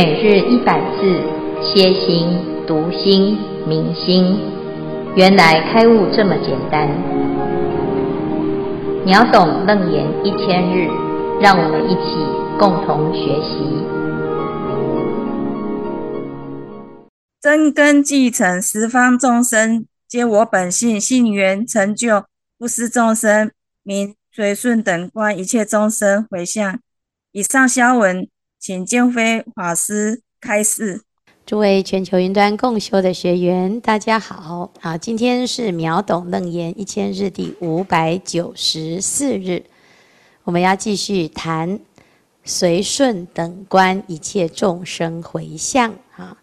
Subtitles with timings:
[0.00, 1.20] 每日一百字，
[1.60, 2.38] 歇心、
[2.68, 4.38] 读心、明心，
[5.16, 6.88] 原来开悟这么简单。
[9.04, 10.86] 秒懂楞严一千日，
[11.40, 12.14] 让我们一起
[12.60, 13.82] 共同学习。
[17.40, 22.24] 真根继承十方众生，皆我本性，信缘成就，
[22.56, 23.50] 不思众生，
[23.82, 26.78] 名随顺等观一切众生回向。
[27.32, 28.28] 以上消文。
[28.60, 31.02] 请见辉法师开示。
[31.46, 34.72] 诸位全球云端共修的学员，大家好！
[34.80, 39.62] 好，今天是秒懂楞严一千日第五百九十四日，
[40.42, 41.78] 我们要继续谈
[42.42, 45.94] 随顺等观一切众生回向。
[46.16, 46.36] 啊，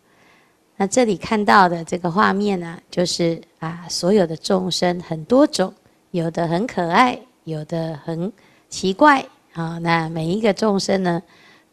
[0.77, 5.73] 那这里看到的这个画面呢，就是啊，所有的众生很多种，
[6.11, 8.31] 有的很可爱，有的很
[8.69, 9.25] 奇怪。
[9.53, 11.21] 啊，那每一个众生呢？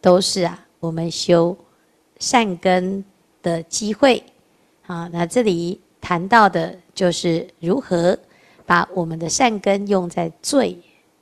[0.02, 1.56] 都是啊，我们修
[2.18, 3.02] 善根
[3.40, 4.22] 的机会。
[4.86, 8.18] 啊，那这里谈到的就是如何
[8.66, 10.76] 把我们的善根用在最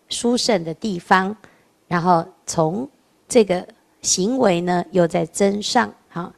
[0.08, 1.36] 殊胜的地方，
[1.86, 2.88] 然后从
[3.28, 3.68] 这个
[4.00, 5.92] 行为呢，又在增上。
[6.08, 6.32] 好，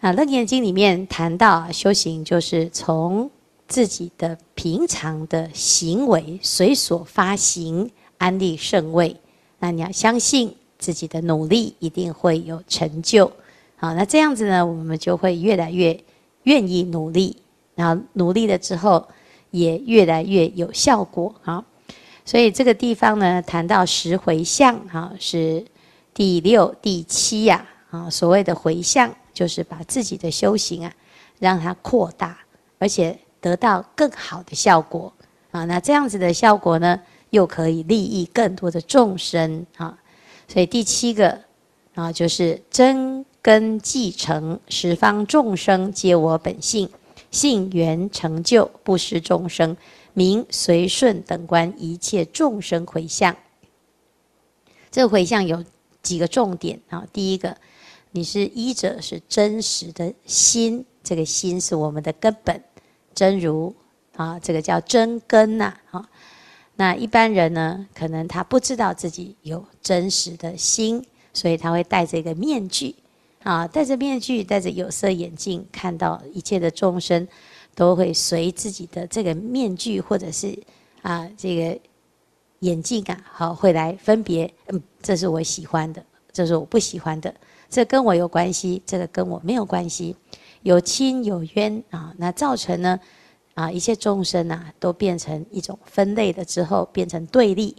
[0.00, 3.30] 啊，《楞严经》里面谈到啊，修行就是从
[3.66, 9.16] 自己的平常的行为随所发行，安立圣位。
[9.58, 10.54] 那你要相信。
[10.84, 13.32] 自己的努力一定会有成就，
[13.76, 15.98] 好，那这样子呢，我们就会越来越
[16.42, 17.38] 愿意努力，
[17.74, 19.08] 然后努力了之后，
[19.50, 21.64] 也越来越有效果，好，
[22.26, 25.64] 所以这个地方呢，谈到十回向，哈，是
[26.12, 30.92] 第六、第七呀，啊，所谓的回向，就是把自己的修行啊，
[31.38, 32.36] 让它扩大，
[32.78, 35.10] 而且得到更好的效果，
[35.50, 39.98] 啊，那这样子的效果呢，又可以利益更多的众生，啊。
[40.48, 41.40] 所以第七个
[41.94, 46.88] 啊，就是真根继承十方众生皆我本性，
[47.30, 49.76] 性缘成就不施众生，
[50.12, 53.36] 名随顺等观一切众生回向。
[54.90, 55.64] 这个回向有
[56.02, 57.06] 几个重点啊？
[57.12, 57.56] 第一个，
[58.12, 62.62] 你是依者是真实的心，这个心是我们的根本，
[63.14, 63.74] 真如
[64.16, 66.08] 啊，这个叫真根呐啊。
[66.76, 72.96] 那一般人呢，可能他不知道自己有真实的心，所以他会戴着一个面具，
[73.44, 77.28] 啊，戴着面具，戴着有色眼镜，看到一切的众生，
[77.76, 80.58] 都会随自己的这个面具或者是
[81.02, 81.78] 啊这个
[82.58, 87.32] 眼镜啊，好，会来分别，嗯，这是我喜欢的，这是我不喜欢的，
[87.70, 90.16] 这跟我有关系，这个跟我没有关系，
[90.62, 92.98] 有亲有冤啊，那造成呢？
[93.54, 97.76] 啊，一切众生啊，都变成一种分类了之后，变成对立。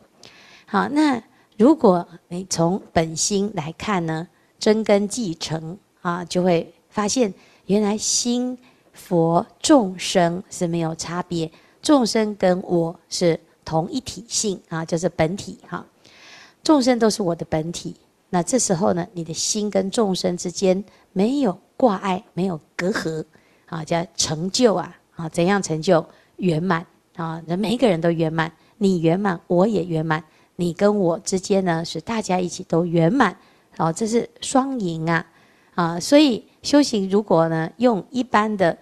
[0.65, 1.21] 好，那
[1.57, 4.27] 如果你从本心来看呢，
[4.57, 7.33] 真根继承啊，就会发现
[7.65, 8.57] 原来心
[8.93, 15.85] 佛众生是没有差别，众生跟我是同一体性啊，就是本体哈。
[16.63, 17.95] 众生都是我的本体，
[18.29, 23.23] 那这时候呢，你的心跟众生之间没有挂碍，没有隔阂
[23.67, 24.97] 啊，叫成就啊。
[25.15, 26.05] 啊，怎样成就
[26.37, 27.41] 圆满啊？
[27.47, 30.23] 人每一个人都圆满，你圆满，我也圆满，
[30.57, 33.35] 你跟我之间呢，是大家一起都圆满，
[33.77, 35.25] 哦，这是双赢啊！
[35.75, 38.77] 啊，所以修行如果呢，用一般的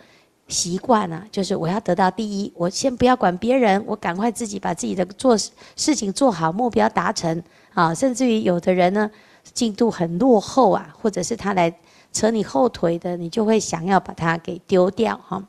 [0.48, 7.42] 习惯啊，就是我要得到第一，我先不要管别人，我赶快自己把自己的做事情做好，目标达成
[7.74, 9.10] 啊，甚至于有的人呢，
[9.54, 11.76] 进度很落后啊，或者是他来
[12.12, 15.44] 扯你后腿的，你就会想要把他给丢掉哈。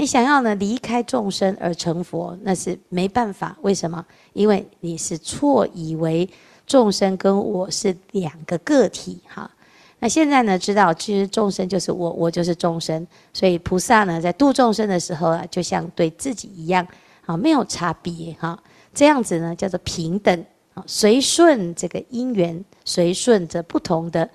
[0.00, 3.56] 你想要呢，离开众生而成佛，那是没办法。
[3.62, 4.06] 为什么？
[4.32, 6.28] 因为你是错以为
[6.68, 9.50] 众生跟我是两个个体哈。
[9.98, 13.04] 那现在呢，知道其实众生就是我，我就是众生。
[13.32, 16.86] 所以菩萨呢，在度众生的时候啊，就像对自己一样
[17.26, 18.56] 啊，没有差别哈。
[18.94, 20.44] 这样子呢，叫做平等
[20.74, 24.30] 啊，随顺这个因缘，随顺着不同的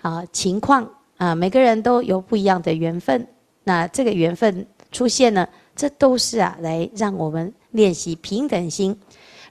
[0.00, 3.26] 啊情况啊，每个人都有不一样的缘分。
[3.64, 4.64] 那这个缘分。
[4.90, 8.98] 出现了，这都是啊，来让我们练习平等心。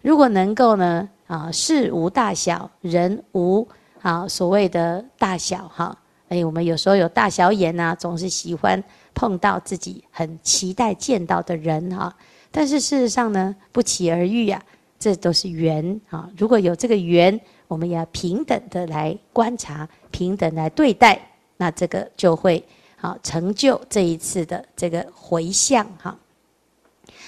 [0.01, 3.67] 如果能够呢，啊，事无大小，人无
[4.01, 5.97] 啊所谓的大小哈。
[6.29, 12.13] 哎，我们有时候有大小眼呐，总是喜欢碰到自己很期待见到的人哈。
[12.51, 14.61] 但是事实上呢，不期而遇呀，
[14.97, 16.29] 这都是缘啊。
[16.35, 21.19] 如果有这个缘，我们也要平等的来观察，平等来对待，
[21.57, 22.65] 那这个就会。
[22.99, 26.17] 好，成就这一次的这个回向哈。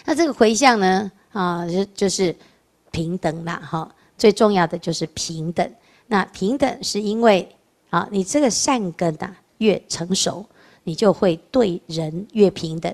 [0.04, 2.36] 那这个回向呢，啊，就就是
[2.90, 3.90] 平等啦哈。
[4.18, 5.72] 最重要的就是平等。
[6.08, 7.48] 那平等是因为
[7.92, 10.44] 啊，你这个善根啊越成熟，
[10.84, 12.94] 你就会对人越平等。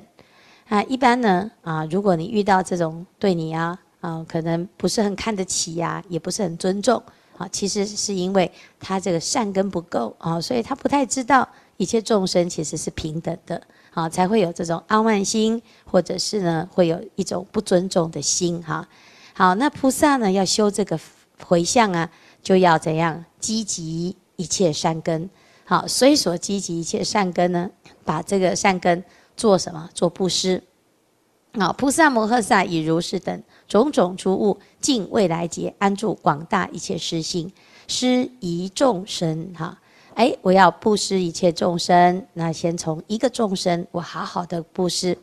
[0.67, 7.01] 啊，一般呢啊，如果你遇到这种对你啊啊，可能不是很看得起呀、啊，也不是很尊重
[7.37, 13.61] 啊，其实是因为他这个善根不够啊，所以他不太知道一切众生其实是平等的
[13.91, 18.87] 啊，才会有这种傲慢心，或者是呢会有一种不尊重的心哈。
[19.33, 20.99] 好，那菩萨呢要修这个
[21.43, 22.09] 回向啊，
[22.41, 25.29] 就要怎样积极一切善根。
[25.65, 27.69] 好，所以所积极一切善根呢，
[28.03, 29.03] 把这个善根。
[29.37, 29.89] 做什么？
[29.93, 30.63] 做布施。
[31.59, 37.51] 好，菩萨摩诃萨以如是等种种诸物，尽未来劫安住广大一切施心，
[37.85, 39.53] 施一众生。
[39.53, 39.77] 哈，
[40.15, 42.25] 哎，我要布施一切众生。
[42.33, 45.17] 那先从一个众生，我好好的布施。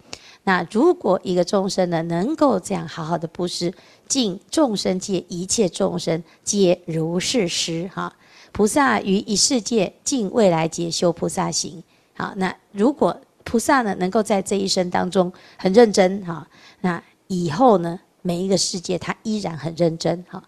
[0.45, 3.73] 那如果一个众生呢，能够这样好好的布施，
[4.07, 7.89] 尽众生界一切众生皆如是施。
[7.95, 8.15] 哈，
[8.53, 11.83] 菩萨于一世界尽未来劫修菩萨行。
[12.13, 16.47] 好，那如果菩萨呢，能够在这一生当中很认真哈，
[16.83, 20.43] 那以后呢，每一个世界他依然很认真哈。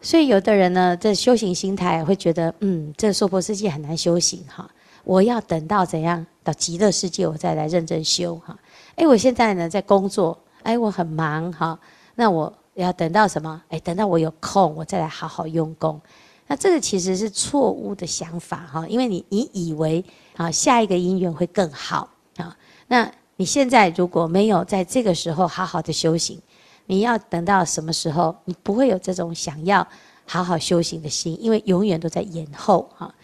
[0.00, 4.70] 所以有的人呢，这修行心态会觉得，嗯，这娑婆世界很难修行哈，
[5.04, 8.56] 我要等到怎样到极乐世界我再来认真修哈。
[8.94, 11.78] 哎，我现在呢在工作，哎，我很忙哈，
[12.14, 13.60] 那我要等到什么？
[13.68, 16.00] 哎，等到我有空，我再来好好用功。
[16.46, 20.04] 那这个其实是错误的想法哈，因为你你以为
[20.36, 22.56] 啊下一个因缘会更好啊，
[22.86, 26.40] 那你现在如果没有在这个时候好好的修行，
[26.88, 28.34] 你要等到什么时候？
[28.46, 29.86] 你不会有这种想要
[30.26, 33.14] 好好修行的心，因为永远都在延后哈。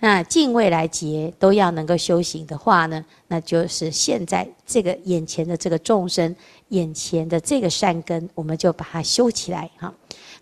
[0.00, 6.34] 那尽未来劫都要能够修行的话呢，那就是现在这个眼前的这个众生，
[6.68, 9.92] 眼前的这个善根，我们就把它修起来哈。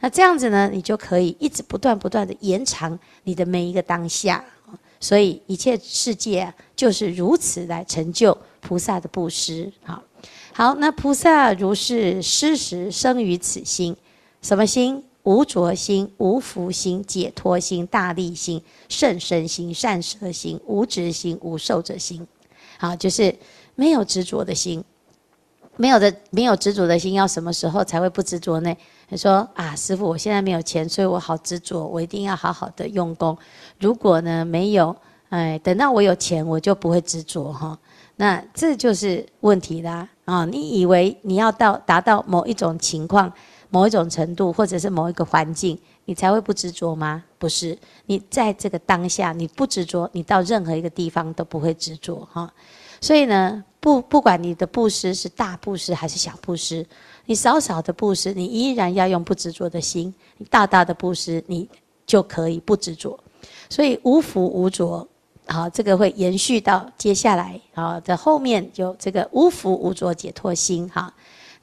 [0.01, 4.45] 那这样子呢，你就可以一直不断不断的延长你的每一个当下。
[4.99, 9.71] 所以一切世界啊，就是如此来成就菩萨的布施。
[9.85, 10.03] 好，
[10.57, 13.95] 好，那菩萨如是施时生于此心，
[14.41, 15.05] 什么心？
[15.25, 22.27] 无着心、无福心、解脱心、大利心、甚深心、善舍心、无执心、无受者心。
[22.79, 23.37] 好，就是
[23.75, 24.83] 没有执着的心。
[25.77, 28.75] 没有的，没有执着的心，要什么时候才会不执着呢？
[29.11, 33.37] 你说啊，师父，我现在没有钱，所以我好执着，我一定要好好的用功。
[33.79, 34.97] 如果呢没有，
[35.29, 37.79] 哎，等到我有钱，我就不会执着哈。
[38.17, 40.45] 那这就是问题啦啊！
[40.47, 43.33] 你以为你要到达到某一种情况？
[43.69, 47.23] 某一种程度，或者是某一个环境，你才会不执着吗？
[47.37, 47.77] 不是，
[48.07, 52.51] 你在这个当下，你不执着，你到任何一个地方都不会执着哈。
[53.01, 56.87] 所以呢，不不管你的布施是大布施还是小布施，
[57.27, 61.69] 你少少的布施，你依然要用不执着的心；你大大的布施，你
[62.07, 63.19] 就可以不执着。
[63.69, 65.07] 所以无福无着，
[65.49, 71.13] 好，这个会延续到接下来啊的后面，有这个无福无着解脱心哈。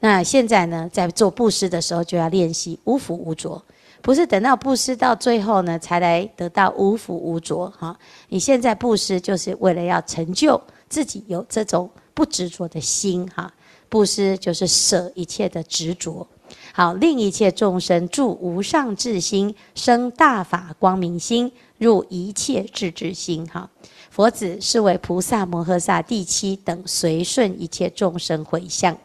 [0.00, 3.62] 那现在呢，在做布施的时候就要练习无福无着，
[4.00, 7.96] 不是等到布施到最后呢才来得到无福无着哈。
[8.28, 13.52] 你现在布施就是为了要成就自己有这种不执着的心哈。
[13.88, 16.26] 布施就是舍一切的执着，
[16.72, 23.70] 好，令一切众生住无上智心，生大法光明心，入一切智智心哈。
[24.10, 28.96] 佛子是为菩萨摩诃萨第七等随顺一切众生回向。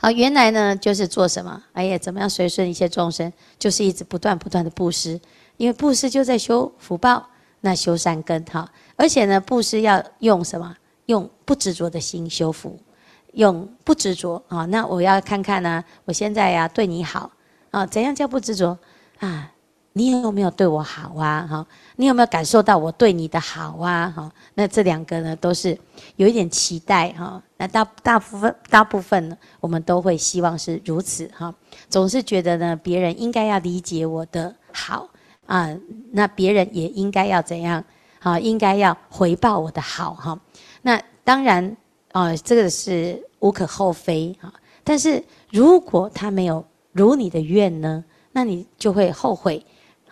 [0.00, 1.62] 好，原来呢就是做什么？
[1.72, 3.32] 哎呀，怎么样随顺一切众生？
[3.58, 5.20] 就是一直不断不断的布施，
[5.56, 7.28] 因为布施就在修福报，
[7.60, 8.72] 那修善根哈。
[8.96, 10.76] 而且呢，布施要用什么？
[11.06, 12.78] 用不执着的心修福，
[13.34, 14.64] 用不执着啊。
[14.66, 17.30] 那我要看看呢、我现在呀对你好
[17.70, 18.78] 啊，怎样叫不执着
[19.18, 19.52] 啊？
[20.00, 21.46] 你有没有对我好啊？
[21.46, 21.66] 哈，
[21.96, 24.10] 你有没有感受到我对你的好啊？
[24.16, 25.78] 哈，那这两个呢，都是
[26.16, 27.42] 有一点期待哈。
[27.58, 31.54] 那大大部分大部分呢，我们都会希望是如此哈。
[31.90, 35.06] 总是觉得呢，别人应该要理解我的好
[35.44, 35.68] 啊，
[36.12, 37.84] 那别人也应该要怎样？
[38.20, 40.40] 啊，应该要回报我的好哈。
[40.80, 41.76] 那当然
[42.12, 44.50] 啊，这个是无可厚非哈。
[44.82, 48.02] 但是如果他没有如你的愿呢，
[48.32, 49.62] 那你就会后悔。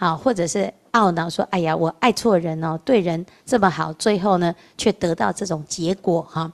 [0.00, 6.52] 好，或者是懊恼说：“哎呀，我爱错人哦，对人这么好，最后呢却得到这种结果哈。”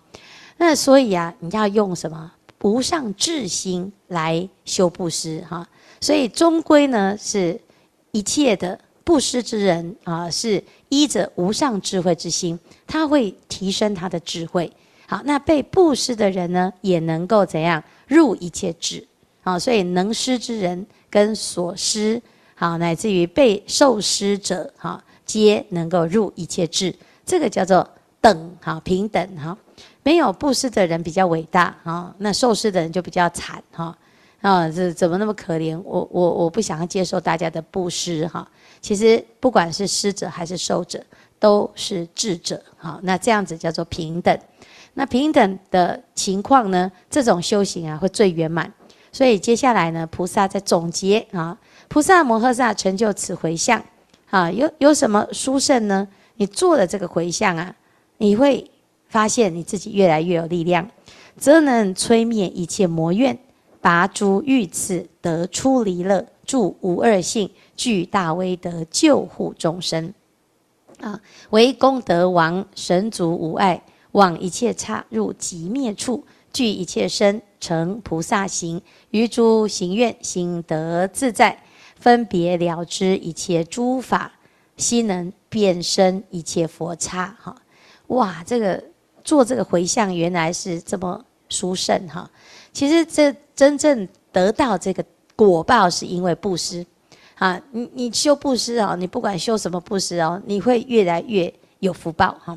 [0.57, 2.33] 那所以啊，你要用什么
[2.63, 5.69] 无上智心来修布施哈。
[6.01, 7.61] 所以终归呢，是
[8.13, 14.73] 一切的布施之人啊，是依着无上智慧之心，他会提升他的智慧。
[15.07, 19.07] 好，那被布施的人呢，也能够怎样入一切智。
[19.43, 22.23] 好，所以能施之人跟所施。
[22.55, 26.95] 好，乃至于被受施者，哈，皆能够入一切智。
[27.27, 27.89] 这个叫做
[28.21, 29.57] 等哈，平等哈。
[30.03, 33.97] 没有布施的人比较伟大哈，那受施的人就比较惨哈。
[34.41, 35.81] 啊，这怎么那么可怜？
[35.83, 38.47] 我我我不想要接受大家的布施哈。
[38.81, 41.03] 其实不管是施者还是受者，
[41.39, 43.01] 都是智者哈。
[43.03, 44.39] 那这样子叫做平等。
[44.93, 46.93] 那平等的情况呢？
[47.09, 48.71] 这种修行啊，会最圆满。
[49.11, 51.57] 所以接下来呢，菩萨在总结啊，
[51.95, 53.81] 菩萨摩诃萨成就此回向
[54.29, 56.09] 啊，有有什么殊胜呢？
[56.35, 57.73] 你做了这个回向啊，
[58.19, 58.69] 你会
[59.07, 60.91] 发现你自己越来越有力量，
[61.37, 63.39] 则能摧灭一切魔怨。
[63.81, 70.13] 拔诸欲刺，得出离乐，住无二性，具大威德，救护众生。
[70.99, 71.21] 啊，
[71.51, 81.63] 为功德王，神足无碍，往一切刹入极灭处，具一切身，成菩萨行，于诸行愿，心得自在，
[82.05, 84.31] 分别了知一切诸法，
[84.77, 87.35] 悉能变身一切佛刹。
[87.41, 87.57] 哈，
[88.09, 88.85] 哇，这个
[89.25, 92.31] 做这个回向，原来是这么殊胜哈。
[92.75, 95.03] 其实这真正得到这个
[95.35, 96.85] 果报，是因为布施
[97.37, 97.59] 啊！
[97.71, 102.55] 你你修布施哦，你不管修什么布施哦，你会越来越有福报哈。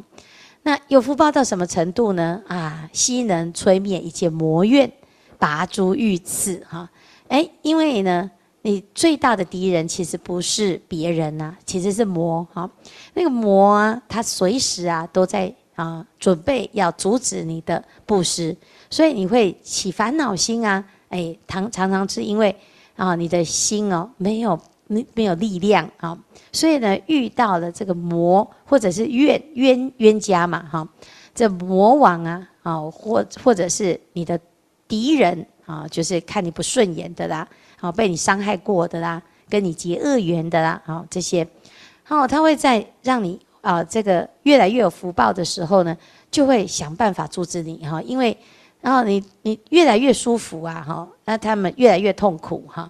[0.64, 2.44] 那有福报到什么程度呢？
[2.50, 4.92] 啊，悉能摧灭一切魔怨，
[5.40, 6.90] 拔诸欲刺哈。
[7.30, 8.30] 哎，因为呢，
[8.68, 12.70] 你最大的敌人其实不是别人呐，其实是魔哈。
[13.14, 18.54] 那个魔啊，它随时啊都在啊准备要阻止你的布施。
[18.90, 22.54] 所以你会起烦恼心啊，哎，常常常是因为
[22.98, 26.18] 啊，你的心哦没有没没有力量啊，
[26.52, 30.86] 所以呢，遇到了这个魔或者是冤冤冤家嘛哈，
[31.34, 34.38] 这魔王啊啊，或或者是你的
[34.90, 41.48] 敌人啊，就是看你不顺眼的啦，好，被你伤害过的啦，跟你结恶缘的啦，好，这些，
[42.10, 45.96] 哦，他会在让你啊这个越来越有福报的时候呢，
[46.30, 48.38] 就会想办法阻止你哈，因为。
[48.80, 52.90] 然后你你越来越舒服啊，哈，那他们越来越痛苦哈。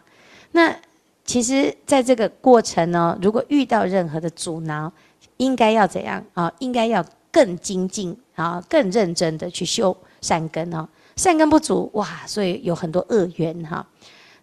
[0.51, 0.75] 那
[1.23, 4.91] 其实在这个过程呢，如果遇到任何的阻挠，
[5.37, 6.51] 应该要怎样啊？
[6.59, 10.87] 应该要更精进啊，更认真的去修善根哦。
[11.15, 13.83] 善根不足哇，所以有很多恶缘哈。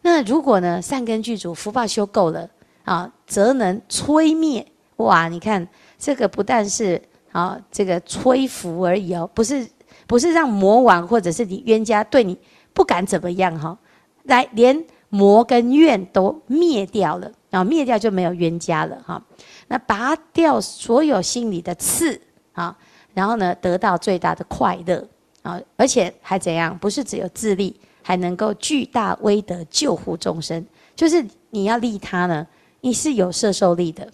[0.05, 2.47] 那如果呢，善根具足，福报修够了
[2.85, 4.65] 啊，则能摧灭
[4.99, 5.27] 哇。
[5.29, 5.67] 你看
[5.99, 7.01] 这个不但是
[7.33, 9.67] 啊，这个摧伏而已哦，不是。
[10.07, 12.39] 不是让魔王或者是你冤家对你
[12.75, 13.79] 不敢怎么样哈，
[14.25, 19.23] 来连魔跟怨都灭掉了啊，灭掉就没有冤家了哈。
[19.69, 22.21] 那拔掉所有心里的刺
[22.53, 22.77] 啊，
[23.15, 25.03] 然后呢，得到最大的快乐
[25.41, 26.77] 啊，而且还怎样？
[26.77, 30.65] 不是只有自利，还能够巨大威德救护众生。
[30.95, 32.47] 就是你要利他呢，
[32.83, 34.07] 你是有摄受力的。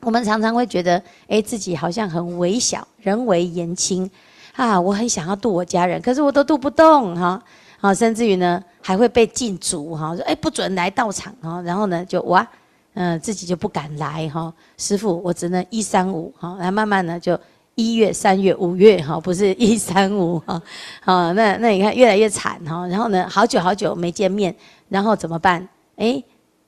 [0.00, 4.10] 我们常常会觉得，哎，自己好像很微小，人微言轻。
[4.54, 7.42] 啊，我很想要度我家人，可是我都度不动哈，
[7.78, 12.46] 啊，甚至于呢还会被禁足哈，说哎不准来道场哈，然后呢就哇，
[12.94, 17.38] 嗯自己就不敢来哈，师父我只能一三五哈，然后慢慢呢就
[17.76, 20.60] 一月、三月、五月哈，不是一三五哈，
[21.02, 24.54] 好，那那你看越来越惨哈，然后呢好久好久没见面，
[24.88, 25.68] 然后怎么办？
[25.96, 26.22] 哎，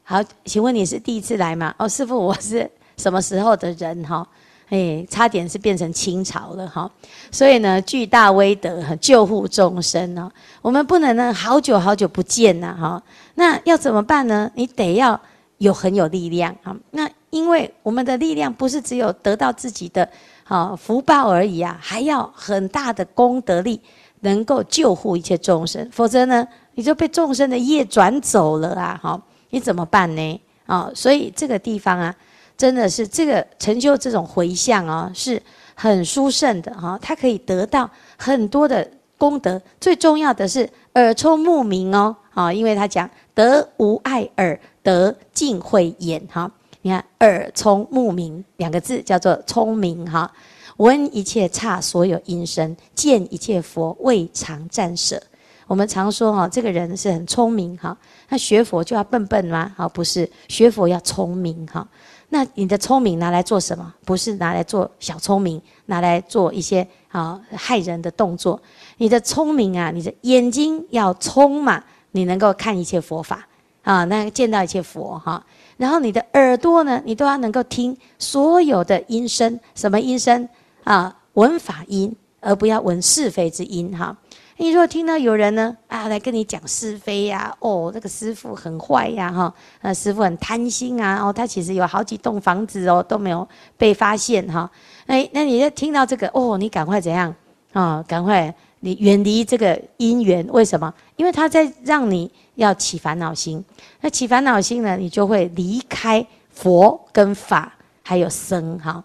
[0.05, 1.75] 好，请问你是第一次来吗？
[1.79, 4.27] 哦，师傅我是什么时候的人哈？
[4.69, 6.91] 哎，差点是变成清朝了哈，
[7.31, 13.03] 所以呢，具大威德救护众生呢，我们不能呢好久好久不见呐哈，
[13.37, 14.51] 那要怎么办呢？
[14.55, 15.19] 你得要
[15.57, 20.07] 有很有力量啊，那因为我们的力量不是只有得到自己的
[20.49, 23.79] 好福报而已啊，还要很大的功德力，
[24.21, 30.41] 能够救护一切众生，否则呢，你就被众生的业转走了啊哈，你怎么办呢？
[30.65, 32.17] 啊，所以这个地方啊。
[32.57, 35.41] 真的是这个成就这种回向啊，是
[35.77, 36.99] 很殊胜的哈。
[37.01, 46.51] 它可以得到很多的功德，最重要的是耳聪目明哦，啊，因为他讲得无碍耳，得净慧眼哈。
[46.89, 50.33] 你看耳聪目明两个字叫做聪明哈，
[50.79, 55.23] 闻一切刹所有音声，见一切佛未尝暂舍。
[55.67, 57.95] 我们常说哈，这个人是很聪明哈，
[58.31, 59.71] 那学佛就要笨笨吗？
[59.77, 61.87] 好，不是，学佛要聪明哈。
[62.31, 63.95] 那你的聪明拿来做什么？
[64.07, 68.59] 不是拿来做小聪明，拿来做一些啊害人的动作。
[68.97, 73.47] 你的聪明啊，你的眼睛要聪嘛，你能够看一切佛法
[73.83, 75.45] 啊，那见到一切佛哈。
[75.79, 80.47] 然后你的耳朵呢，你都要能够听所有的音声，什么音声
[80.85, 81.17] 啊？
[81.35, 84.17] 闻法音，而不要闻是非之音哈。
[84.57, 94.69] 你如果听到有人呢啊来跟你讲是非呀、哦，这个师父很坏呀，哈，那师父很贪心啊，哦，他其实有好几栋房子哦都没有被发现哈，
[95.07, 97.33] 哎，那你就听到这个哦，你赶快怎样
[97.73, 98.05] 啊？
[98.09, 100.93] 赶快你远离这个因缘，为什么？
[101.15, 102.29] 因为他在让你
[102.59, 103.65] 要起烦恼心，
[104.01, 107.73] 那起烦恼心呢，你就会离开佛跟法
[108.03, 109.03] 还有僧哈，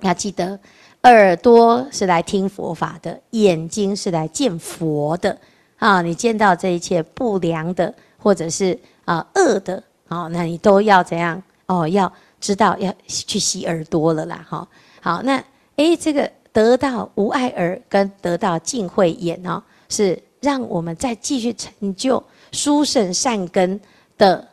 [0.00, 0.58] 要记得。
[1.02, 5.38] 耳朵是来听佛法的，眼睛是来见佛的
[5.78, 6.02] 啊！
[6.02, 11.40] 你见到这一切不良的，或者是啊恶的，啊，那你都要怎样？
[11.66, 14.44] 哦，要知道要去洗耳朵了啦！
[14.46, 14.68] 哈，
[15.00, 15.42] 好，那
[15.76, 23.80] 诶，这个得到无碍耳跟得到净慧眼哦，是让我们再继续成就殊胜善根
[24.16, 24.48] 的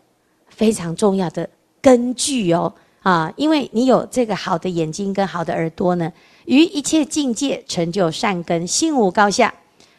[0.49, 1.49] 非常重要的
[1.81, 3.31] 根据哦啊！
[3.35, 6.11] 因为你有这个好的眼睛跟好的耳朵呢。
[6.45, 9.53] 于一切境界成就善根，心无高下，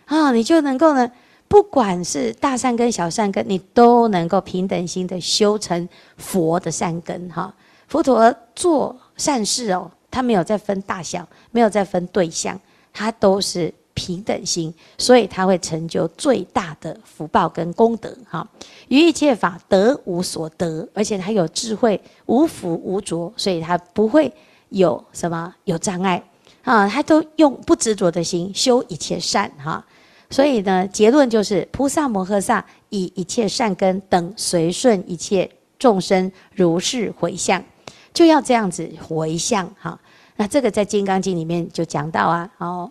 [0.04, 1.10] 啊，你就能够呢，
[1.48, 7.52] 不管是大善根、小善根，你都能够平等心的修成佛的善根，哈。
[7.88, 12.60] 佛陀做善事哦，他没有再分大小，没有再分对象，
[12.92, 18.46] 他都是平等心，所以他会成就最大的福报跟功德，哈。
[18.86, 24.32] 于一切法得无所得，而且他有智慧，无腐无浊，所以他不会
[24.68, 26.22] 有什么有障碍。
[26.62, 29.84] 啊，他都用不执着的心修一切善哈，
[30.28, 35.48] 所以呢，结论就是菩萨摩诃萨以一切善根等随顺一切
[35.78, 37.64] 众生如是回向，
[38.12, 39.96] 就要这样子回向哈。
[40.34, 42.90] 那这个在《金刚经》里面就讲到啊，哦，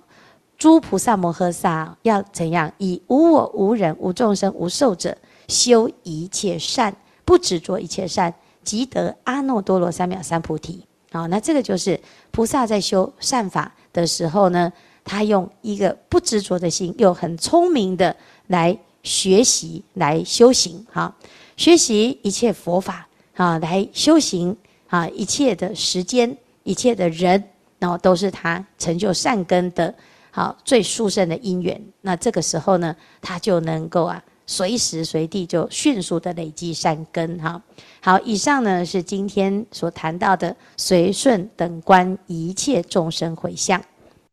[0.58, 5.16] 诸菩萨摩诃萨要怎样以无我无人无众生无寿者
[5.48, 8.34] 修一切善，不执着一切善，
[8.64, 10.84] 即得阿耨多罗三藐三菩提。
[11.12, 12.00] 好，那这个就是
[12.32, 14.72] 菩萨在修善法的时候呢，
[15.04, 18.16] 他用一个不执着的心，又很聪明的
[18.48, 20.86] 来学习、来修行。
[20.92, 21.14] 哈，
[21.56, 24.56] 学习一切佛法啊，来修行
[24.88, 27.42] 啊，一切的时间、一切的人，
[27.80, 29.94] 然后都是他成就善根的，
[30.36, 31.82] 好最殊胜的因缘。
[32.02, 34.22] 那这个时候呢，他就能够啊。
[34.48, 37.60] 随时随地就迅速的累积善根哈。
[38.00, 43.82] 好，以上呢是今天所谈到的随顺等观一切众生回向。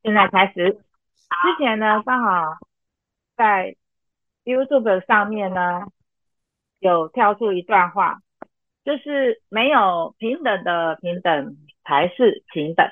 [0.03, 2.59] 现在开始，之前呢刚好
[3.39, 3.75] 在
[4.45, 5.87] YouTube 上面呢
[6.81, 8.19] 有跳出一段话，
[8.85, 12.87] 就是没有平等的平等才是平等。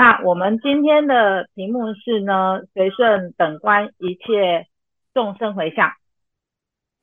[0.00, 4.66] 那我们今天的题目是呢随顺等观一切
[5.12, 5.92] 众生回向。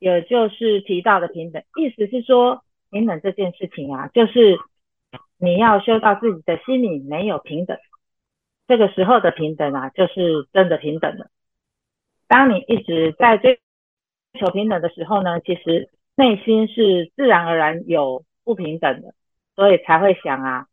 [0.00, 4.58] 也就是提到的平等，意思是说，平等这件事情啊，就是
[5.38, 7.78] 你要修到自己的心里没有平等，
[8.66, 11.28] 这个时候的平等啊，就是真的平等了。
[12.26, 13.60] 当你一直在追
[14.40, 19.14] 求平等的时候呢，其实内心是自然而然有不平等的，
[19.54, 20.66] 所以才会想啊，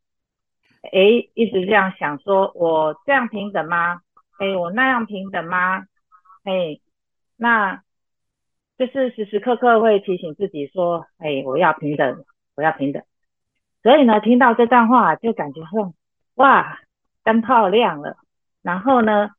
[0.91, 4.02] 诶，一直这样想说，我这样平等吗？
[4.39, 5.86] 诶，我那样平等吗？
[6.43, 6.82] 诶，
[7.38, 7.82] 那。
[8.78, 12.26] 就是时时刻刻会提醒自己说：“哎，我要平等，
[12.58, 13.02] 我要平等。”
[13.82, 15.93] 所以呢，听到这段话就感觉说
[16.36, 16.80] ：“哇，
[17.24, 18.17] 灯泡亮了。”
[18.62, 19.30] 然后呢，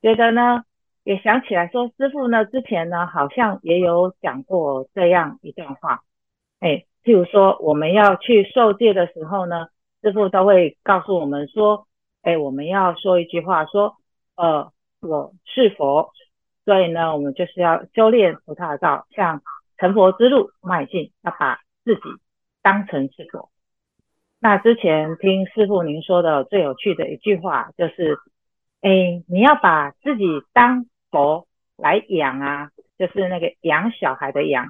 [0.00, 0.62] 觉得呢，
[1.02, 6.04] 也想起来说，师傅呢之前呢好像也有讲过这样一段话。
[6.60, 9.66] 哎，譬如说我们要去受戒的时候呢，
[10.02, 11.86] 师父都会告诉我们说
[12.22, 13.96] ：“哎，我们要说一句话，说，
[14.36, 16.12] 呃，我是佛。”
[16.64, 19.42] 所以呢，我们就是要修炼菩萨道，向
[19.78, 22.02] 成佛之路迈进，要把自己
[22.60, 23.48] 当成是佛。
[24.38, 28.18] 那之前听师父您说的最有趣的一句话，就是，
[28.82, 34.66] 哎，你要把自己当佛来养啊，就是那个养小孩的养，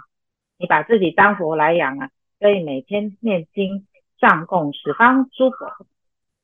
[0.57, 3.88] 你把自己当佛来养啊，所以每天念经
[4.21, 5.87] 上供十方诸佛，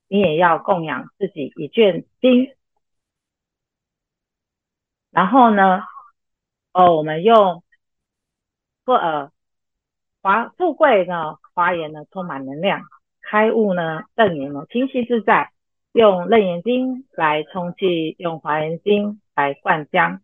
[0.09, 2.55] 你也要供养自己一卷经。
[5.11, 5.83] 然后呢，
[6.73, 7.63] 哦，我们用
[8.85, 9.31] 富呃
[10.23, 12.83] 华富贵呢，华严呢充满能量，
[13.23, 15.53] 开悟呢楞严呢清晰自在，
[15.93, 20.21] 用楞严经来充气，用华严经来灌浆，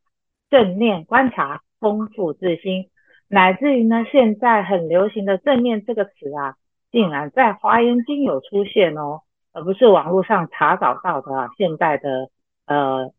[0.51, 2.91] 正念观察丰富自心，
[3.29, 6.57] 乃至于呢现在很流行的正念这个词啊，
[6.91, 9.23] 竟然在华严经有出现哦，
[9.53, 12.31] 而不是网络上查找到的啊，现在的
[12.67, 13.13] 呃。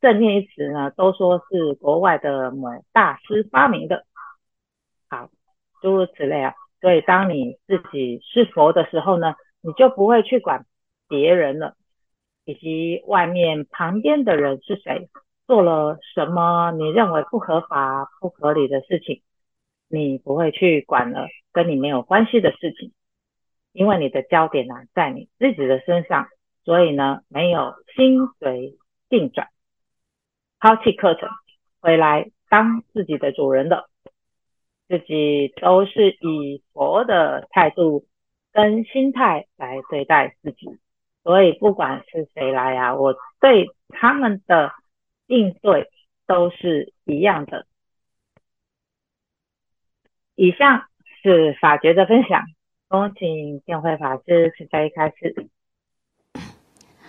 [0.00, 4.04] 正念一词呢，都说是国外的某大师发明的，
[5.08, 5.30] 好，
[5.80, 6.52] 诸如此类啊。
[6.82, 10.66] 所以当你自己是佛的时候呢，你就不会去管
[11.08, 11.74] 别人了，
[12.44, 15.08] 以及外面旁边的人是谁，
[15.46, 19.22] 做了什么你认为不合法、不合理的事情，
[19.88, 22.92] 你不会去管了跟你没有关系的事情，
[23.74, 26.28] 因为你的焦点呢、在你自己的身上，
[26.64, 28.78] 所以呢没有心随
[29.10, 29.48] 境转，
[30.58, 31.28] 抛弃课程，
[31.82, 33.90] 回来当自己的主人的，
[34.88, 38.06] 自己都是以佛的态度
[38.52, 40.78] 跟心态来对待自己，
[41.22, 44.72] 所以不管是谁来啊，我对他们的。
[45.26, 45.88] 应对
[46.26, 47.66] 都是一样的。
[50.34, 50.84] 以上
[51.22, 52.44] 是法觉的分享，
[52.94, 55.48] 恭请见辉法师慈悲开始。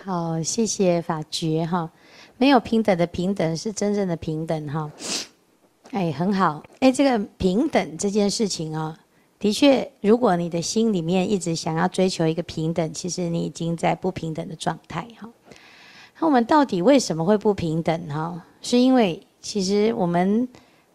[0.04, 1.92] 好，谢谢法觉哈。
[2.38, 4.92] 没有平等的平等是真正的平等哈。
[5.92, 6.64] 哎，很好。
[6.80, 8.98] 哎，这个平等这件事情啊，
[9.38, 15.30] 的确，如果你的心里面一直想要追求一个平等，其实你已经在不平等的状态哈。
[16.20, 18.42] 那我们到底为什么会不平等呢？
[18.60, 20.50] 是因为其实我们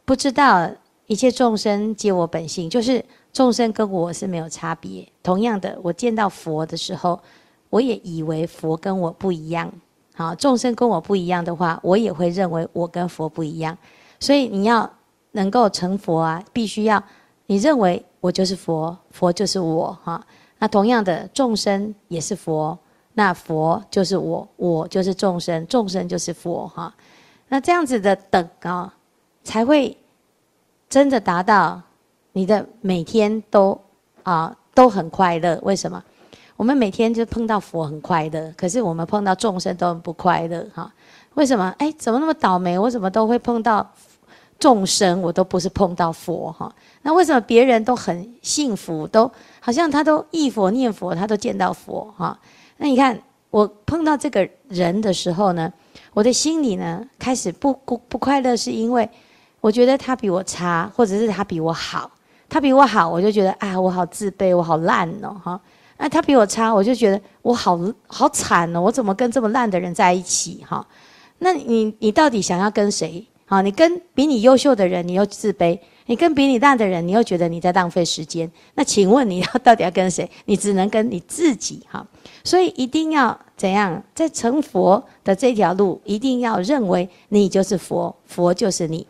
[0.05, 0.69] 不知道
[1.07, 5.07] 一切众生皆我本性，就是众生跟我是没有差别。
[5.23, 7.21] 同样的，我见到佛的时候，
[7.69, 9.71] 我也以为佛跟我不一样。
[10.15, 13.77] 好，众生跟我不一样的话，我也会认为我跟佛不一样。
[14.19, 14.91] 所以你要
[15.33, 17.03] 能够成佛啊，必须要
[17.47, 20.25] 你认为我就是佛，佛就是我哈。
[20.59, 22.79] 那同样的，众生也是佛。
[23.15, 26.95] 那佛就是我，我就是众生，众生就是佛哈。
[27.49, 28.95] 那这样子的等啊，
[29.43, 29.97] 才会
[30.89, 31.81] 真的达到
[32.33, 33.81] 你的每天都
[34.23, 35.59] 啊都很快乐。
[35.63, 36.03] 为什么？
[36.57, 40.93] 我们每天就碰到佛很快乐，可是我们碰到众生都很不快乐哈。
[41.35, 41.75] 为什么？
[41.79, 42.79] 哎，怎么那么倒霉？
[42.79, 43.91] 我怎么都会碰到
[44.59, 46.71] 众生，我都不是碰到佛哈？
[47.01, 52.39] 那为什么别人都很幸福，都好像他都忆佛念佛，他都见到佛哈？
[52.77, 55.73] 那你看，我碰到这个人的时候呢，
[56.13, 59.09] 我的心里呢开始不不不快乐，是因为
[59.63, 62.11] 我觉得他比我差，或者是他比我好。
[62.51, 65.59] 他比我好，我就觉得啊，我好自卑，我好烂哦，哈。
[65.97, 70.87] 那他比我差，我就觉得我好好惨哦，我怎么跟这么烂的人在一起哈？
[71.39, 73.25] 那你你到底想要跟谁？
[73.47, 75.79] 好，你跟比你优秀的人，你又自卑。
[76.07, 78.51] 你跟比你大的人，你又觉得你在浪费时间。
[78.75, 80.29] 那请问你要到底要跟谁？
[80.47, 82.05] 你只能跟你自己哈。
[82.43, 89.07] 所以一定要怎样，在成佛的这条路，一定要认为你就是佛，佛就是你。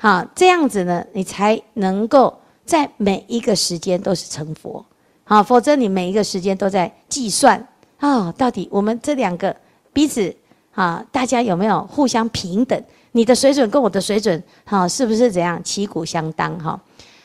[0.00, 2.36] 好，这样子呢，你才能够
[2.70, 4.86] 在每一个时间都是成佛。
[5.24, 7.66] 好，否则你每一个时间都在计算
[7.98, 9.56] 啊，到底我们这两个
[9.92, 10.32] 彼此
[10.72, 12.80] 啊，大家有没有互相平等？
[13.10, 16.56] 你的水准跟我的水准，哈，是不是怎样旗鼓相当？
[16.60, 16.80] 哈，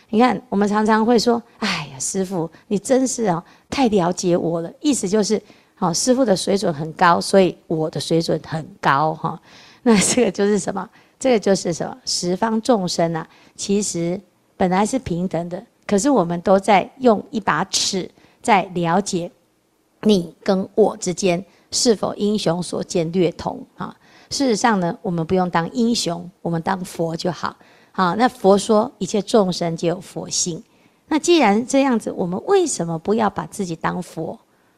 [0.09, 5.39] 你看，我们常常会说：“哎呀，师父，你真是哦，太了解我了。”意思就是，
[5.75, 9.39] 好，师父的水准很高，所以我的水准很高，哈。
[9.83, 10.89] 那这个就是什么？
[11.19, 11.95] 这个就是什么？
[12.03, 14.19] 十方众生啊，其实
[14.57, 18.09] 本来是平等的，可是我们都在用一把尺
[18.41, 19.31] 在了解
[20.01, 23.95] 你跟我之间是否英雄所见略同啊。
[24.29, 27.55] 事实上呢，我们不用当英雄，我们当佛就好。
[27.91, 30.61] 好，那佛说一切众生皆有佛性。
[31.07, 34.37] 那既然这样子，我们为什么不要把自己当佛？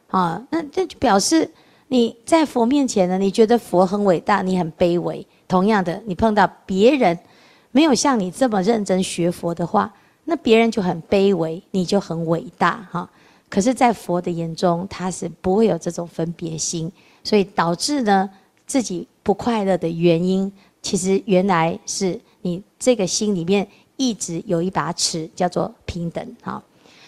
[0.10, 1.50] 啊，那这就表示
[1.88, 5.26] 你在佛面前呢，你觉得佛很伟大，你很卑微。
[5.48, 7.18] 同样的，你碰到别人
[7.72, 9.94] 没有像你这么认真学佛的话，
[10.26, 12.88] 那别人就很卑微，你就很伟大。
[12.92, 13.10] 哈，
[13.50, 16.92] 可是，在佛的眼中，他是不会有这种分别心，
[17.24, 18.30] 所以导致呢，
[18.66, 19.08] 自己。
[19.28, 20.50] 不快乐的原因，
[20.82, 26.64] 其实原来是你这个心里面一直有一把尺，叫做平等哈。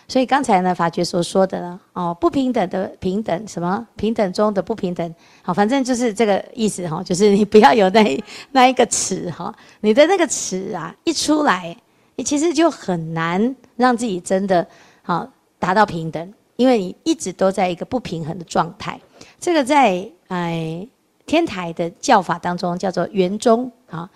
[0.09, 11.77] 所以刚才呢，法觉所说的呢，哦，不平等的平等，什么平等中的不平等，好，反正就是这个意思哈，就是你不要有那那一个尺哈，你的那个尺啊一出来，
[12.15, 14.67] 你其实就很难让自己真的
[15.03, 15.25] 好
[15.59, 18.99] 达到平等，因为你一直都在一个不平衡的状态。
[19.39, 20.85] 这个在哎。
[21.29, 24.09] 天台的教法当中叫做圆中啊，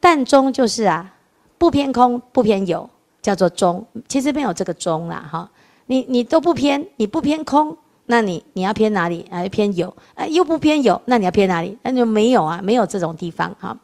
[0.00, 1.14] 但中就是啊，
[1.56, 2.90] 不偏空不偏有，
[3.22, 3.86] 叫做中。
[4.08, 5.50] 其实没有这个中啦哈，
[5.86, 7.74] 你你都不偏，你不偏空，
[8.06, 9.24] 那你你要偏哪里？
[9.30, 11.78] 啊，偏有，啊又不偏有，那你要偏哪里？
[11.82, 13.78] 那就没有啊，没有这种地方哈。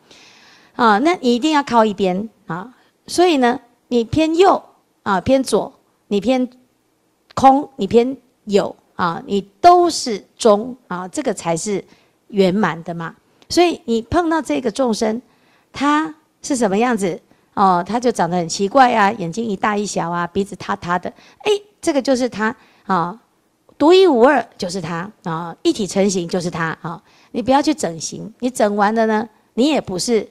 [0.75, 2.75] 啊，那你一定要靠一边啊。
[3.07, 4.63] 所以呢，你偏右
[5.05, 5.73] 啊，偏左，
[6.09, 6.47] 你偏
[7.35, 11.83] 空，你偏有啊，你都是中啊，这个才是。
[12.31, 13.17] 圆满的嘛，
[13.49, 15.23] 所以你碰到这个众生，
[15.73, 17.19] 他是什么样子
[17.59, 17.85] 哦？
[17.85, 22.55] 他就长得很奇怪啊，眼睛一大一小啊，鼻子塌塌的，哎，这个就是他
[22.87, 23.21] 啊，
[23.77, 27.03] 独一无二就是他啊，一体成型就是他啊。
[27.33, 30.27] 你不要去整形，你整完了呢，你也不是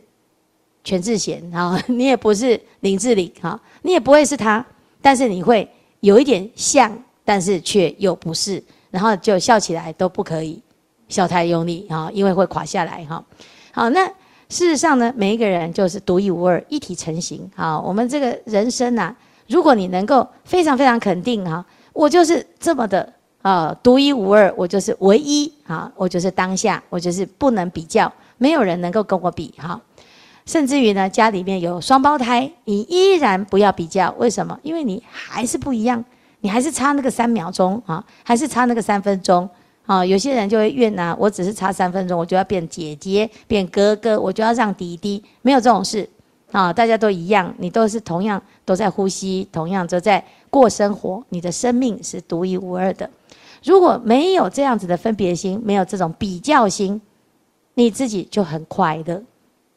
[0.84, 4.66] 全智贤啊， 你也不是林志玲哈，你也不会是他，
[5.02, 10.62] 但是你会有一点像，但是却又不是，然后就笑起来都不可以
[11.08, 13.24] 笑太用力啊，因为会垮下来哈。
[13.72, 14.12] 好，那
[14.50, 17.80] 事实上呢，每一个人就是独一无二，一体成型啊。
[17.80, 19.16] 我们这个人生呐，
[19.48, 23.14] 如果你能够非常非常肯定哈，我就是这么的。
[23.44, 25.90] 啊，独一无二，我就是唯一啊！
[25.96, 29.80] 我就是当下，我就是不能比较，没有人能够跟我比哈。
[30.46, 34.60] 甚至于呢，家里面有双胞胎，你依然不要比较，为什么？
[34.64, 36.04] 因为你还是不一样，
[36.42, 39.50] 你还是差那个三秒钟啊，还是差那个三分钟
[39.88, 40.06] 啊。
[40.06, 46.08] 有些人就会怨呐，我只是差三分钟，我就要变姐姐，变哥哥，我就要让弟弟，没有这种事
[46.52, 46.72] 啊！
[46.72, 53.10] 大家都一样，你都是同样都在呼吸，同样都在过生活，你的生命是独一无二的。
[53.64, 57.02] 如果没有这样子的分别心，没有这种比较心，
[57.74, 59.22] 你自己就很快乐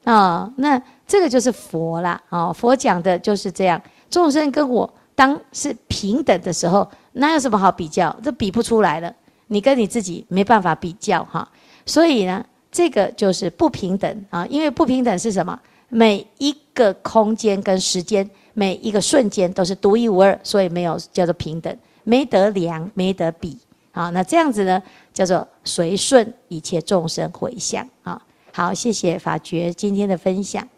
[0.04, 0.52] 啊。
[0.56, 2.52] 那这个就是佛啦啊！
[2.52, 8.14] 佛讲的就是这样，众生跟我当是平等的时候，哪有什么好比较？
[8.22, 9.12] 这比不出来了。
[9.52, 11.50] 你跟你自己没办法比较哈。
[11.84, 14.46] 所以呢，这个就是不平等啊。
[14.46, 15.60] 因为不平等是什么？
[15.88, 23.58] 每一个空间跟时间，每一个瞬间都是独一无二，所以没有叫做平等，没得量，没得比。
[23.90, 24.80] 好，那这样子呢，
[25.12, 28.22] 叫做随顺一切众生回向啊。
[28.52, 30.68] 好，谢谢法觉今天的分享，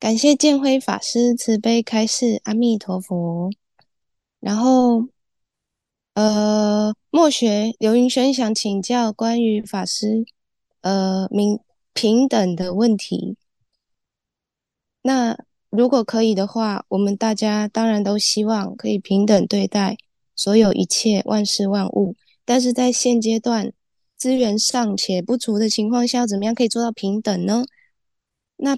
[0.00, 3.50] 感谢建辉法师慈悲开示，阿弥陀佛。
[4.40, 5.04] 然后，
[6.18, 10.26] 呃，末学刘云轩想请教关于法师，
[10.80, 11.60] 呃，平
[11.94, 13.36] 平等的问题。
[15.00, 15.38] 那
[15.70, 19.96] 如果可以的话，我们大家当然都希望可以平等对待。
[20.34, 23.72] 所有一切万事万物，但是在现阶段
[24.16, 27.64] 资源尚且不足的情况下，怎么样可以做到平等呢？
[28.56, 28.76] 那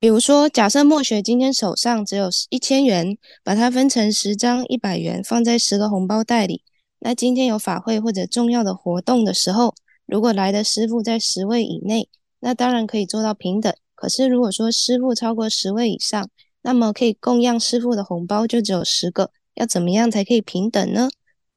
[0.00, 6.62] 比如说，假设墨雪今天手上只有一千元，把它分成十张一百元，放在十个红包袋里。
[7.00, 9.74] 那今天有法会或者重要的活动的时候，
[10.06, 12.08] 如果来的师父在十位以内，
[12.38, 13.74] 那当然可以做到平等。
[13.96, 16.30] 可是如果说师父超过十位以上，
[16.62, 19.32] 那么可以供养师父的红包就只有十个。
[19.54, 21.08] 要怎么样才可以平等呢？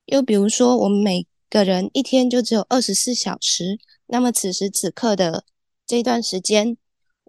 [0.07, 3.77] 又比如说，我们每个人一天就只有二十四小时，
[4.07, 5.43] 那么此时此刻的
[5.85, 6.77] 这段时间，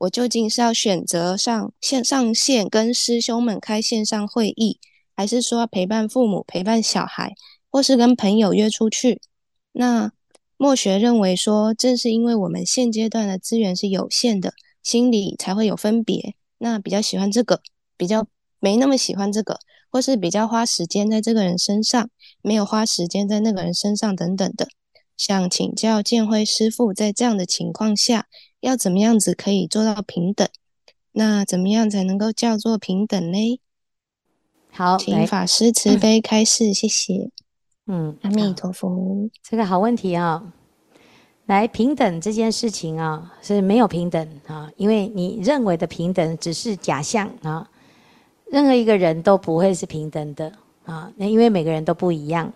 [0.02, 4.80] 我究竟是要选择上线上线跟师兄们开线上会议，
[5.14, 7.34] 还是说陪伴父母、陪伴小孩，
[7.70, 9.20] 或是跟朋友约出去？
[9.70, 10.10] 那
[10.56, 16.34] 末学认为说，正是因为我们现阶段的资源是有限的，心里才会有分别。
[16.58, 17.60] 那比较喜欢这个，
[17.96, 18.26] 比较
[18.58, 19.60] 没那么喜欢这个。
[19.88, 22.08] 或是比较花时间在这个人身上，
[22.40, 24.66] 没有花时间在那个人身上等等的，
[25.18, 28.26] 想请教建辉师父，在这样的情况下，
[28.62, 30.48] 要怎么样子可以做到平等？
[31.10, 33.60] 那怎么样才能够叫做平等呢？
[34.70, 37.30] 好，请法师慈 悲开示，嗯、谢谢。
[37.86, 40.52] 嗯，阿弥陀佛，这个好问题啊、哦。
[41.46, 47.68] 来，平等这件事情啊，是没有平等啊，因为你认为的平等只是假象啊。
[48.46, 50.52] 任何一个人都不会是平等的
[50.84, 52.52] 啊，那因为每个人都不一样。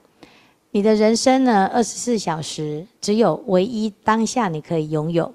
[0.70, 5.34] 你的人生呢，二十四小时只有唯一当下你可以拥有。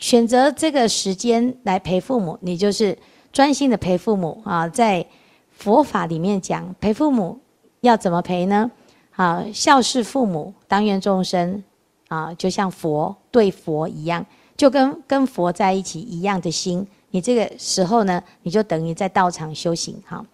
[0.00, 2.96] 选择这个时间来陪父母，你就是
[3.32, 4.66] 专心的陪父母啊。
[4.66, 5.06] 在
[5.50, 7.38] 佛法里面讲，陪父母
[7.82, 8.70] 要怎么陪呢？
[9.14, 11.62] 啊，孝事父母，当愿众生
[12.08, 14.24] 啊，就像佛对佛一样，
[14.56, 16.86] 就跟跟佛在一起一样的心。
[17.10, 20.24] 你这个时候呢，你就等于在道场修行哈。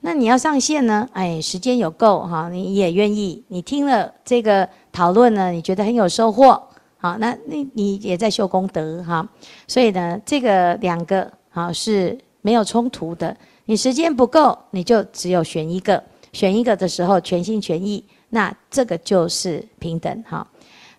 [0.00, 6.62] 那你要上线呢，哎，时间有够哈，你也愿意，你听了这个讨论呢，你觉得很有收获，
[7.04, 9.28] 好，那你你也在修功德哈。
[9.68, 13.36] 所以呢，这个两个好是没有冲突的。
[13.66, 20.46] 你时间不够，你就只有选一个，选一个的时候全心全意，那这个就是平等哈。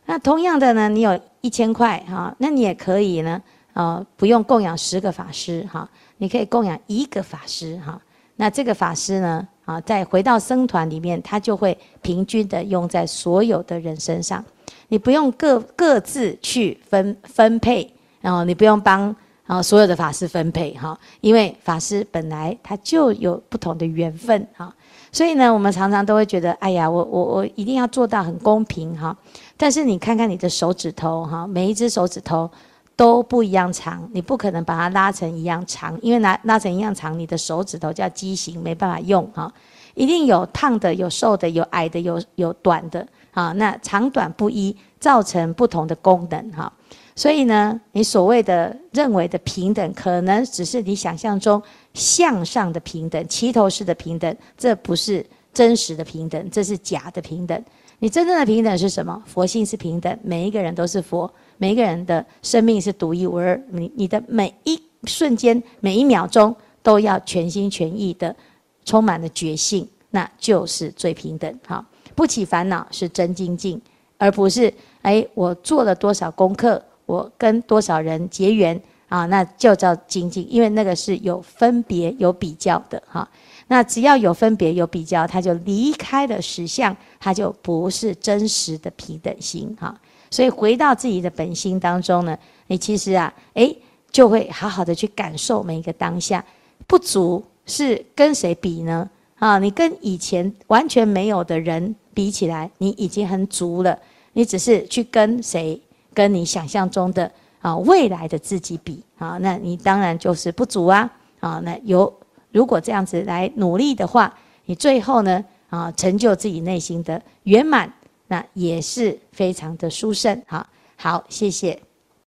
[0.06, 3.42] 那同样的呢，你有一千块哈，那你也可以呢。
[3.74, 8.00] 啊、呃，不用供养十个法师哈，你可以供养一个法师哈。
[8.36, 14.46] 那这个法师呢，啊，再回到僧团里面，他就会平均的用在所有的人身上。
[14.88, 24.74] 你不用各各自去分分配，然后你不用帮啊所有的法师分配哈，因为法师本来他就有不同的缘分哈。
[25.12, 29.16] 所以呢，我们常常都会觉得，哎呀，我我我一定要做到很公平哈。
[29.56, 32.50] 但是你看看你的手指头哈，每一只手指头。
[32.98, 39.54] 都不一样长，你不可能把它拉成一样长，因为拉拉成一样长，你的手指头叫畸形，没办法用哈。
[39.96, 43.52] 一定有烫的，有瘦的，有矮的，有有短的啊。
[43.52, 46.74] 那长短不一，造成不同的功能哈。
[47.16, 51.62] 所以呢，你所谓的认为的平等，可能只是你想象中
[51.94, 57.64] 向上的平等、齐头式的平等，这不是真实的平等，这是假的平等。
[58.00, 59.24] 你真正的平等是什么？
[59.26, 63.58] 佛性是平等，每一个人都是佛，每一个人的生命是独一无二。
[63.70, 68.36] 你你的每一瞬间、每一秒钟都要全心全意的
[68.84, 71.60] 充满了觉性，那就是最平等。
[71.66, 73.80] 好，不起烦恼是真精进，
[74.18, 76.82] 而不是哎，我做了多少功课。
[77.06, 79.28] 我跟多少人结缘啊？
[79.28, 83.30] 那就叫精进，因为那个是有分别、有比较的哈。
[83.68, 89.96] 那只要有分别、有比较，他就离开了实相，他就不是真实的平等心哈。
[90.32, 93.78] 所以回到自己的本心当中呢，你其实啊，诶，
[94.12, 96.44] 就会好好的去感受每一个当下。
[96.88, 99.08] 不足是跟谁比呢？
[99.38, 104.00] 啊，你跟以前完全没有的人比起来，你已经很足了。
[104.34, 105.80] 你只是去跟谁？
[106.14, 111.60] 跟你想象中的啊未来的自己比啊，那你当然就是不足啊啊！
[111.62, 112.12] 那有
[112.54, 117.94] 如果这样子来努力的话，你最后呢啊成就自己内心的圆满，
[118.28, 120.42] 那也是非常的殊胜。
[120.48, 121.78] 哈，好，谢谢。